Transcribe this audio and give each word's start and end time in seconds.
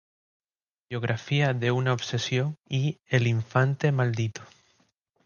Biografía 0.89 1.53
de 1.53 1.69
una 1.69 1.93
obsesión" 1.93 2.57
y 2.67 2.99
"El 3.05 3.27
infante 3.27 3.91
maldito. 3.91 4.41